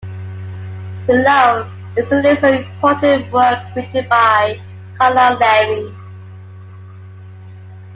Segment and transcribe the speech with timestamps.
[1.05, 4.59] Below is a list of important works written by
[4.97, 5.95] Carlo Levi.